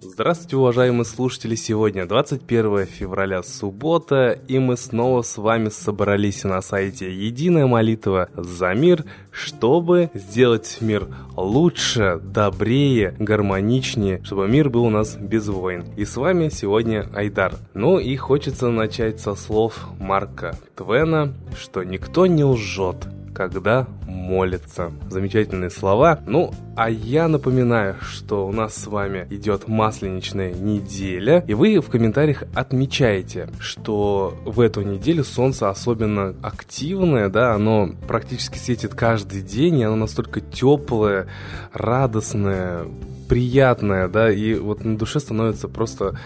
[0.00, 1.54] Здравствуйте, уважаемые слушатели!
[1.54, 8.74] Сегодня 21 февраля, суббота, и мы снова с вами собрались на сайте Единая молитва за
[8.74, 15.86] мир, чтобы сделать мир лучше, добрее, гармоничнее, чтобы мир был у нас без войн.
[15.96, 17.54] И с вами сегодня Айдар.
[17.72, 23.88] Ну и хочется начать со слов Марка Твена, что никто не лжет, когда
[24.22, 24.92] молится.
[25.10, 26.20] Замечательные слова.
[26.26, 31.90] Ну, а я напоминаю, что у нас с вами идет масленичная неделя, и вы в
[31.90, 39.80] комментариях отмечаете, что в эту неделю солнце особенно активное, да, оно практически светит каждый день,
[39.80, 41.26] и оно настолько теплое,
[41.72, 42.86] радостное,
[43.28, 46.18] приятное, да, и вот на душе становится просто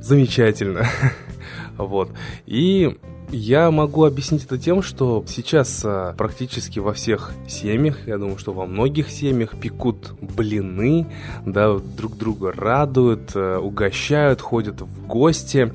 [0.00, 0.86] замечательно.
[1.78, 2.10] Вот.
[2.44, 2.98] И
[3.30, 8.52] я могу объяснить это тем, что сейчас а, практически во всех семьях, я думаю, что
[8.52, 11.06] во многих семьях пекут блины,
[11.44, 15.72] да, друг друга радуют, а, угощают, ходят в гости.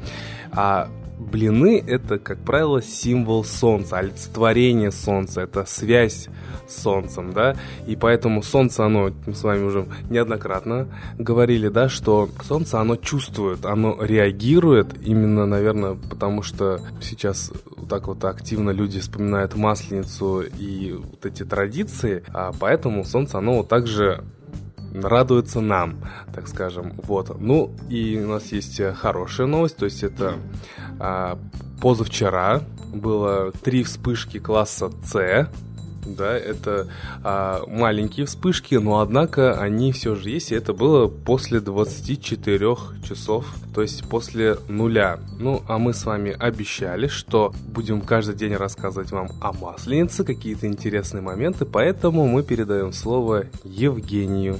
[0.52, 6.28] А блины это, как правило, символ солнца, олицетворение солнца, это связь
[6.67, 7.55] с солнцем, да,
[7.88, 13.66] и поэтому солнце, оно, мы с вами уже неоднократно говорили, да, что солнце, оно чувствует,
[13.66, 20.94] оно реагирует, именно, наверное, потому что сейчас вот так вот активно люди вспоминают Масленицу и
[20.94, 24.23] вот эти традиции, а поэтому солнце, оно вот также
[24.94, 25.97] радуется нам,
[26.33, 26.94] так скажем.
[27.03, 27.39] Вот.
[27.39, 30.36] Ну, и у нас есть хорошая новость, то есть это
[30.99, 31.38] а,
[31.81, 32.61] позавчера
[32.94, 35.49] было три вспышки класса С,
[36.05, 36.87] да, это
[37.23, 42.75] а, маленькие вспышки, но однако они все же есть, и это было после 24
[43.07, 45.19] часов, то есть после нуля.
[45.39, 50.67] Ну, а мы с вами обещали, что будем каждый день рассказывать вам о Масленице, какие-то
[50.67, 54.59] интересные моменты, поэтому мы передаем слово Евгению.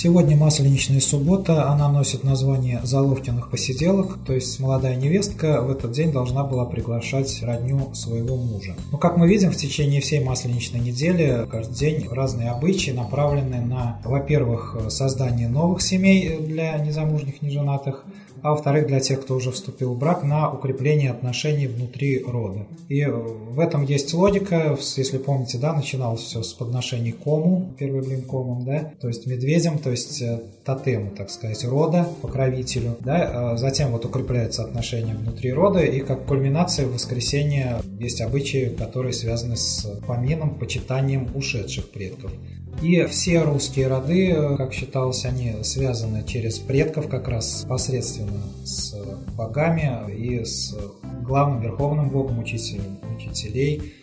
[0.00, 6.12] Сегодня масленичная суббота, она носит название Заловкиных посиделок, то есть молодая невестка в этот день
[6.12, 8.76] должна была приглашать родню своего мужа.
[8.92, 14.00] Но как мы видим, в течение всей масленичной недели каждый день разные обычаи направлены на,
[14.04, 18.04] во-первых, создание новых семей для незамужних, неженатых,
[18.42, 22.66] а во-вторых, для тех, кто уже вступил в брак, на укрепление отношений внутри рода.
[22.88, 28.22] И в этом есть логика, если помните, да, начиналось все с подношений кому, первый блин
[28.22, 33.56] комом, да, то есть медведям, то есть э, тотему, так сказать, рода, покровителю, да, а
[33.56, 39.56] затем вот укрепляются отношения внутри рода, и как кульминация в воскресенье есть обычаи, которые связаны
[39.56, 42.32] с помином, почитанием ушедших предков.
[42.80, 48.94] И все русские роды, как считалось, они связаны через предков как раз посредственно с
[49.36, 50.76] богами и с
[51.24, 53.94] главным верховным богом, учителем учителей,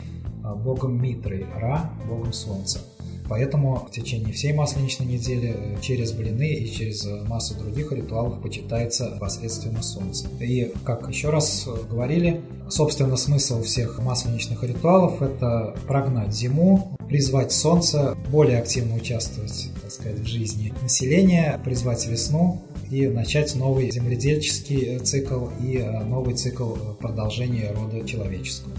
[0.43, 2.79] богом Митрой, Ра, богом солнца.
[3.27, 9.81] Поэтому в течение всей масленичной недели через блины и через массу других ритуалов почитается непосредственно
[9.81, 10.27] солнце.
[10.39, 18.15] И, как еще раз говорили, собственно, смысл всех масленичных ритуалов– это прогнать зиму, призвать солнце
[18.31, 25.47] более активно участвовать, так сказать, в жизни населения, призвать весну и начать новый земледельческий цикл
[25.59, 28.73] и новый цикл продолжения рода человеческого.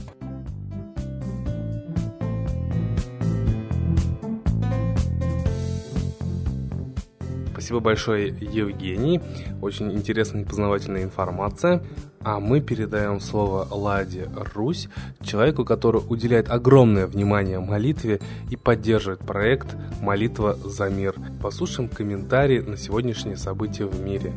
[7.66, 9.20] Спасибо большое, Евгений.
[9.60, 11.82] Очень интересная и познавательная информация.
[12.20, 14.88] А мы передаем слово Ладе Русь,
[15.20, 21.16] человеку, который уделяет огромное внимание молитве и поддерживает проект «Молитва за мир».
[21.42, 24.32] Послушаем комментарии на сегодняшние события в мире.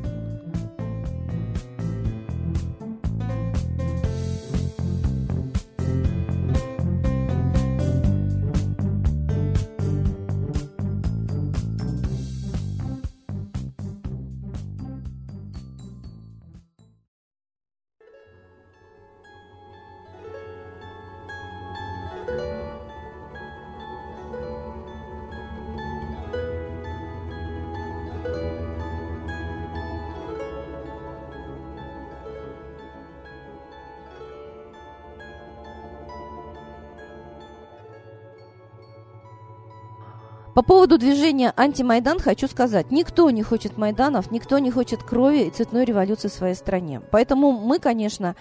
[40.60, 45.50] По поводу движения антимайдан хочу сказать, никто не хочет Майданов, никто не хочет крови и
[45.52, 47.00] цветной революции в своей стране.
[47.12, 48.36] Поэтому мы, конечно,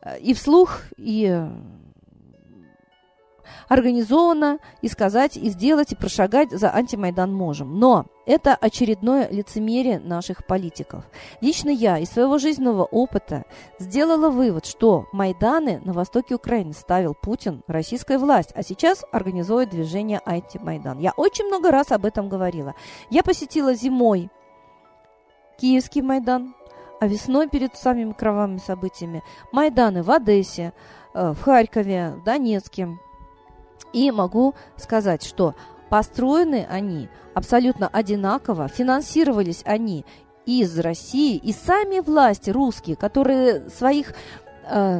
[0.00, 1.44] э, и вслух, и
[3.68, 7.78] организованно и сказать, и сделать, и прошагать за антимайдан можем.
[7.78, 11.04] Но это очередное лицемерие наших политиков.
[11.40, 13.44] Лично я из своего жизненного опыта
[13.78, 20.20] сделала вывод, что Майданы на востоке Украины ставил Путин, российская власть, а сейчас организует движение
[20.24, 20.98] антимайдан.
[20.98, 22.74] Я очень много раз об этом говорила.
[23.10, 24.30] Я посетила зимой
[25.58, 26.54] Киевский Майдан,
[27.00, 30.72] а весной перед самыми кровавыми событиями Майданы в Одессе,
[31.14, 32.96] э, в Харькове, в Донецке.
[33.92, 35.54] И могу сказать, что
[35.90, 40.04] построены они абсолютно одинаково, финансировались они
[40.46, 44.14] из России, и сами власти русские, которые своих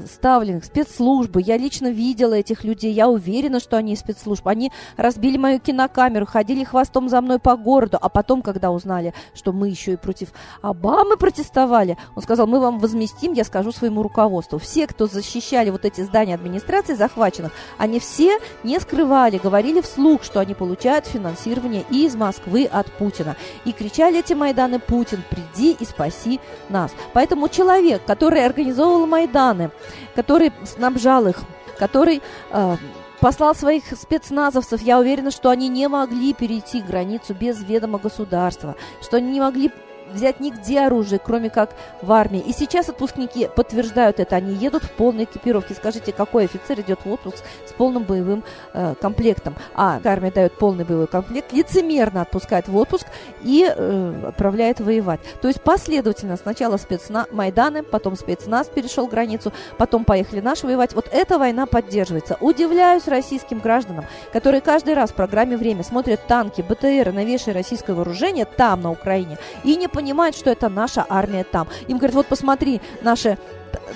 [0.07, 1.41] ставленных, спецслужбы.
[1.41, 4.47] Я лично видела этих людей, я уверена, что они из спецслужб.
[4.47, 9.53] Они разбили мою кинокамеру, ходили хвостом за мной по городу, а потом, когда узнали, что
[9.53, 10.33] мы еще и против
[10.63, 14.59] Обамы протестовали, он сказал, мы вам возместим, я скажу своему руководству.
[14.59, 20.41] Все, кто защищали вот эти здания администрации захваченных, они все не скрывали, говорили вслух, что
[20.41, 23.37] они получают финансирование и из Москвы от Путина.
[23.65, 26.93] И кричали эти Майданы, Путин, приди и спаси нас.
[27.13, 29.71] Поэтому человек, который организовывал Майдан, Майданы,
[30.15, 31.37] который снабжал их,
[31.79, 32.77] который э,
[33.21, 34.83] послал своих спецназовцев.
[34.83, 39.71] Я уверена, что они не могли перейти границу без ведома государства, что они не могли
[40.13, 41.71] взять нигде оружие, кроме как
[42.01, 42.41] в армии.
[42.41, 44.37] И сейчас отпускники подтверждают это.
[44.37, 45.75] Они едут в полной экипировке.
[45.75, 49.57] Скажите, какой офицер идет в отпуск с полным боевым э, комплектом?
[49.75, 53.07] А армия дает полный боевой комплект, лицемерно отпускает в отпуск
[53.43, 55.21] и э, отправляет воевать.
[55.41, 60.95] То есть последовательно сначала спецназ Майданы, потом спецназ перешел границу, потом поехали наши воевать.
[60.95, 62.37] Вот эта война поддерживается.
[62.41, 68.45] Удивляюсь российским гражданам, которые каждый раз в программе «Время» смотрят танки, БТР, новейшее российское вооружение
[68.45, 71.69] там, на Украине, и не понимают, понимают, что это наша армия там.
[71.87, 73.39] Им говорят, вот посмотри, наши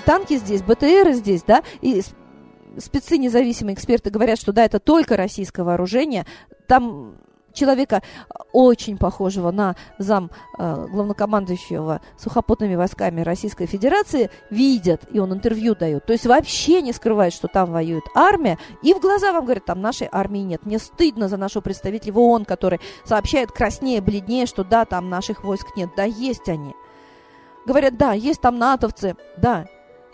[0.05, 2.01] танки здесь, БТРы здесь, да, и
[2.77, 6.25] спецы независимые эксперты говорят, что да, это только российское вооружение.
[6.67, 7.17] Там
[7.57, 8.01] человека
[8.53, 16.05] очень похожего на зам э, главнокомандующего сухопутными войсками Российской Федерации видят, и он интервью дает.
[16.05, 19.81] То есть вообще не скрывает, что там воюет армия, и в глаза вам говорят, там
[19.81, 20.65] нашей армии нет.
[20.65, 25.43] Мне стыдно за нашего представителя в ООН, который сообщает краснее, бледнее, что да, там наших
[25.43, 25.89] войск нет.
[25.97, 26.73] Да, есть они.
[27.65, 29.15] Говорят, да, есть там натовцы.
[29.37, 29.65] Да,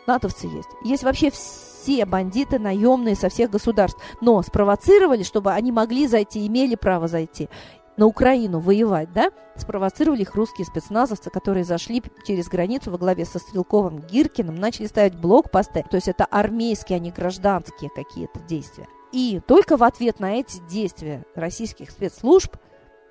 [0.07, 0.69] натовцы есть.
[0.83, 6.75] Есть вообще все бандиты наемные со всех государств, но спровоцировали, чтобы они могли зайти, имели
[6.75, 7.50] право зайти
[7.97, 13.39] на Украину воевать, да, спровоцировали их русские спецназовцы, которые зашли через границу во главе со
[13.39, 18.88] Стрелковым Гиркиным, начали ставить блокпосты, то есть это армейские, а не гражданские какие-то действия.
[19.11, 22.56] И только в ответ на эти действия российских спецслужб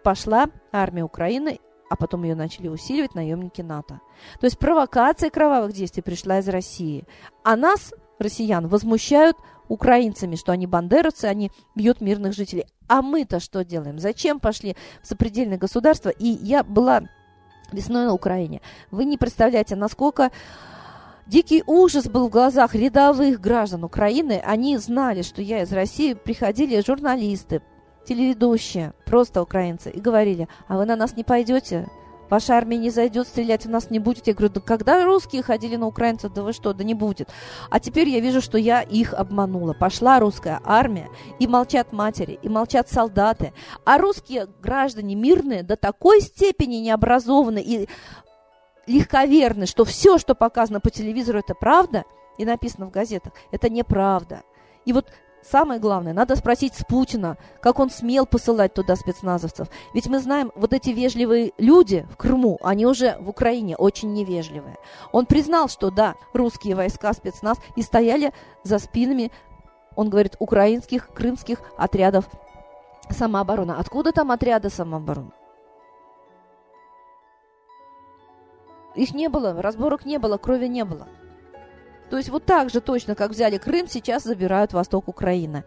[0.02, 1.60] пошла армия Украины
[1.92, 4.00] а потом ее начали усиливать наемники НАТО.
[4.40, 7.04] То есть провокация кровавых действий пришла из России.
[7.44, 9.36] А нас россиян возмущают
[9.68, 12.64] украинцами, что они бандеровцы, они бьют мирных жителей.
[12.88, 13.98] А мы-то что делаем?
[13.98, 16.08] Зачем пошли в сопредельное государство?
[16.08, 17.02] И я была
[17.72, 18.62] весной на Украине.
[18.90, 20.30] Вы не представляете, насколько
[21.26, 24.42] Дикий ужас был в глазах рядовых граждан Украины.
[24.44, 26.14] Они знали, что я из России.
[26.14, 27.62] Приходили журналисты,
[28.04, 31.88] телеведущие, просто украинцы, и говорили, а вы на нас не пойдете?
[32.32, 34.26] Ваша армия не зайдет, стрелять в нас не будет.
[34.26, 37.28] Я говорю, да когда русские ходили на украинцев, да вы что, да не будет.
[37.68, 39.74] А теперь я вижу, что я их обманула.
[39.74, 43.52] Пошла русская армия, и молчат матери, и молчат солдаты.
[43.84, 47.86] А русские граждане мирные до такой степени необразованы и
[48.86, 52.04] легковерны, что все, что показано по телевизору, это правда,
[52.38, 54.40] и написано в газетах, это неправда.
[54.86, 59.68] И вот Самое главное, надо спросить с Путина, как он смел посылать туда спецназовцев.
[59.92, 64.76] Ведь мы знаем, вот эти вежливые люди в Крыму, они уже в Украине очень невежливые.
[65.10, 69.32] Он признал, что да, русские войска, спецназ, и стояли за спинами,
[69.96, 72.24] он говорит, украинских, крымских отрядов
[73.10, 73.72] самообороны.
[73.72, 75.32] Откуда там отряды самообороны?
[78.94, 81.08] Их не было, разборок не было, крови не было.
[82.12, 85.64] То есть вот так же точно, как взяли Крым, сейчас забирают восток Украины.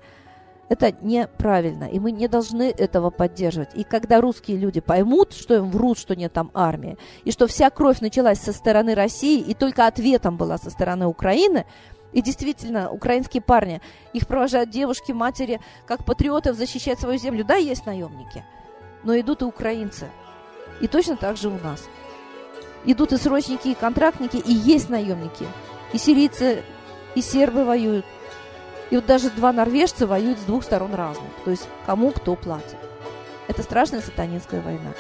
[0.70, 3.70] Это неправильно, и мы не должны этого поддерживать.
[3.74, 7.72] И когда русские люди поймут, что им врут, что нет там армии, и что вся
[7.72, 11.66] кровь началась со стороны России, и только ответом была со стороны Украины,
[12.14, 13.82] и действительно, украинские парни,
[14.14, 17.44] их провожают девушки, матери, как патриотов защищать свою землю.
[17.44, 18.46] Да, есть наемники,
[19.04, 20.10] но идут и украинцы.
[20.80, 21.86] И точно так же у нас.
[22.86, 25.48] Идут и срочники, и контрактники, и есть наемники.
[25.94, 26.64] И сирийцы,
[27.16, 28.06] и сербы воюют.
[28.90, 31.32] И вот даже два норвежца воюют с двух сторон разных.
[31.44, 32.78] То есть кому кто платит.
[33.48, 34.94] Это страшная сатанинская война.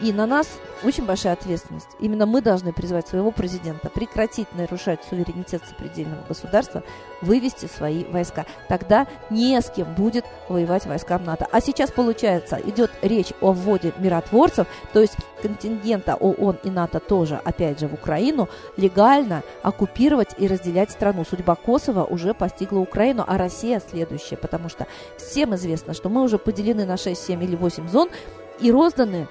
[0.00, 0.46] И на нас
[0.84, 1.88] очень большая ответственность.
[2.00, 6.82] Именно мы должны призвать своего президента прекратить нарушать суверенитет сопредельного государства,
[7.22, 8.44] вывести свои войска.
[8.68, 11.48] Тогда не с кем будет воевать войскам НАТО.
[11.50, 17.40] А сейчас, получается, идет речь о вводе миротворцев, то есть контингента ООН и НАТО тоже,
[17.42, 21.24] опять же, в Украину, легально оккупировать и разделять страну.
[21.24, 24.86] Судьба Косово уже постигла Украину, а Россия следующая, потому что
[25.16, 28.10] всем известно, что мы уже поделены на 6, 7 или 8 зон
[28.60, 29.26] и розданы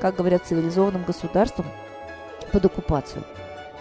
[0.00, 1.66] как говорят, цивилизованным государством
[2.52, 3.24] под оккупацию.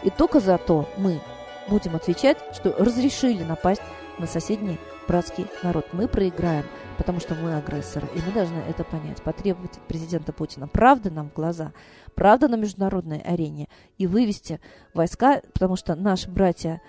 [0.03, 1.19] И только за то мы
[1.67, 3.81] будем отвечать, что разрешили напасть
[4.19, 5.87] на соседний братский народ.
[5.93, 6.65] Мы проиграем,
[6.97, 9.21] потому что мы агрессоры, и мы должны это понять.
[9.21, 11.73] Потребовать от президента Путина правды нам в глаза,
[12.15, 13.67] правды на международной арене
[13.97, 14.59] и вывести
[14.93, 16.81] войска, потому что наши братья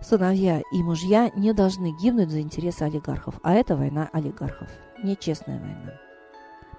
[0.00, 3.34] сыновья и мужья не должны гибнуть за интересы олигархов.
[3.42, 4.68] А это война олигархов,
[5.02, 6.09] нечестная война.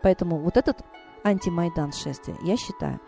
[0.04, 0.78] Поэтому вот этот
[1.24, 3.00] антимайдан шествия, я считаю,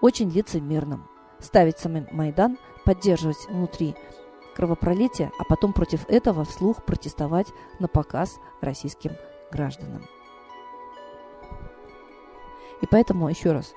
[0.00, 1.08] очень лицемерным.
[1.40, 3.96] Ставить самый Майдан, поддерживать внутри
[4.54, 7.48] кровопролитие, а потом против этого вслух протестовать
[7.80, 9.12] на показ российским
[9.50, 10.04] гражданам.
[12.80, 13.74] И поэтому, еще раз,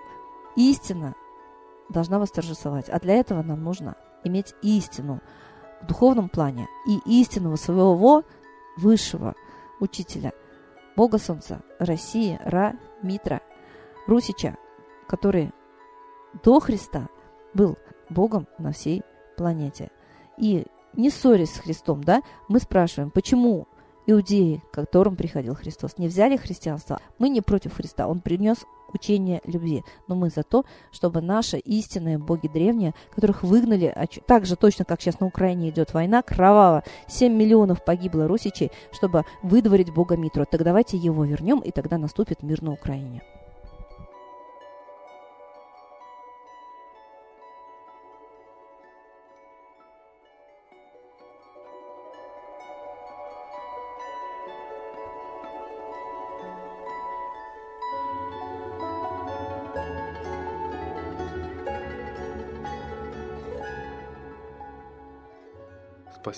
[0.55, 1.15] истина
[1.89, 2.89] должна восторжествовать.
[2.89, 5.21] А для этого нам нужно иметь истину
[5.81, 8.23] в духовном плане и истинного своего
[8.77, 9.35] высшего
[9.79, 10.33] учителя,
[10.97, 12.73] Бога Солнца, России, Ра,
[13.03, 13.41] Митра,
[14.07, 14.57] Русича,
[15.07, 15.51] который
[16.43, 17.07] до Христа
[17.53, 17.77] был
[18.09, 19.03] Богом на всей
[19.37, 19.91] планете.
[20.37, 23.67] И не ссорясь с Христом, да, мы спрашиваем, почему
[24.07, 26.99] иудеи, к которым приходил Христос, не взяли христианство?
[27.19, 28.65] Мы не против Христа, Он принес
[28.97, 29.83] учение любви.
[30.07, 35.01] Но мы за то, чтобы наши истинные боги древние, которых выгнали, так же точно, как
[35.01, 40.45] сейчас на Украине идет война, кроваво, 7 миллионов погибло русичей, чтобы выдворить бога Митру.
[40.45, 43.21] Так давайте его вернем, и тогда наступит мир на Украине.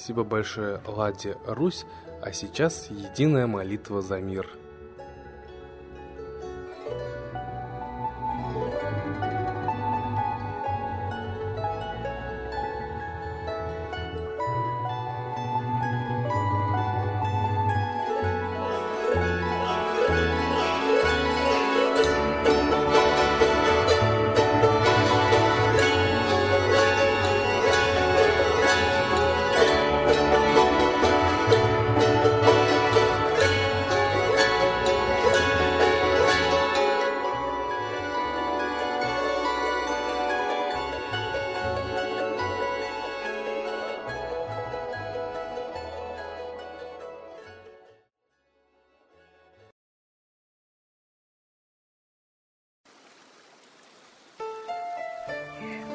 [0.10, 1.86] Спасибо большое Ладе Русь,
[2.24, 4.50] а сейчас единая молитва за мир–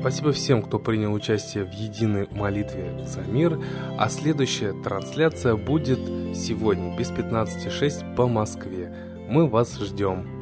[0.00, 3.58] Спасибо всем, кто принял участие в единой молитве за мир,
[3.98, 5.98] а следующая трансляция будет
[6.36, 8.94] сегодня без 15.06 по Москве.
[9.28, 10.37] Мы вас ждем.